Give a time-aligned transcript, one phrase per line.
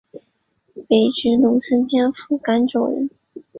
[0.89, 3.07] 北直隶顺天府蓟州人。